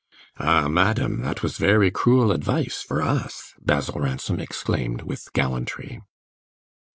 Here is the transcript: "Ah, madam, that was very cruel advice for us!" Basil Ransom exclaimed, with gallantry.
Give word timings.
"Ah, 0.39 0.67
madam, 0.67 1.21
that 1.21 1.43
was 1.43 1.59
very 1.59 1.91
cruel 1.91 2.31
advice 2.31 2.81
for 2.81 3.03
us!" 3.03 3.53
Basil 3.61 3.99
Ransom 4.01 4.39
exclaimed, 4.39 5.03
with 5.03 5.31
gallantry. 5.33 6.01